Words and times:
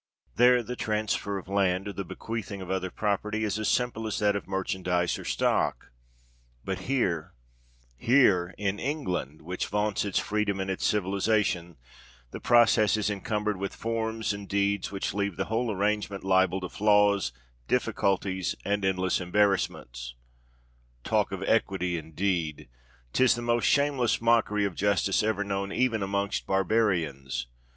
There 0.35 0.63
the 0.63 0.75
transfer 0.75 1.37
of 1.37 1.47
land, 1.47 1.87
or 1.87 1.93
the 1.93 2.03
bequeathing 2.03 2.59
of 2.59 2.71
other 2.71 2.89
property, 2.89 3.43
is 3.43 3.59
as 3.59 3.69
simple 3.69 4.07
as 4.07 4.17
that 4.17 4.35
of 4.35 4.47
merchandize 4.47 5.19
or 5.19 5.25
stock; 5.25 5.91
but 6.65 6.79
here—here, 6.79 8.55
in 8.57 8.79
England, 8.79 9.43
which 9.43 9.67
vaunts 9.67 10.03
its 10.03 10.17
freedom 10.17 10.59
and 10.59 10.71
its 10.71 10.87
civilization, 10.87 11.77
the 12.31 12.39
process 12.39 12.97
is 12.97 13.11
encumbered 13.11 13.57
with 13.57 13.75
forms 13.75 14.33
and 14.33 14.49
deeds 14.49 14.91
which 14.91 15.13
leave 15.13 15.35
the 15.37 15.45
whole 15.53 15.71
arrangement 15.71 16.23
liable 16.23 16.61
to 16.61 16.69
flaws, 16.69 17.31
difficulties, 17.67 18.55
and 18.65 18.83
endless 18.83 19.21
embarrassments. 19.21 20.15
Talk 21.03 21.31
of 21.31 21.43
Equity 21.43 21.99
indeed! 21.99 22.69
'tis 23.13 23.35
the 23.35 23.43
most 23.43 23.65
shameless 23.65 24.19
mockery 24.19 24.65
of 24.65 24.73
justice 24.73 25.21
ever 25.21 25.43
known 25.43 25.71
even 25.71 26.01
amongst 26.01 26.47
barbarians. 26.47 27.45